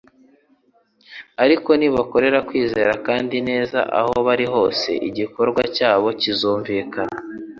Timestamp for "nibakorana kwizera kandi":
1.79-3.37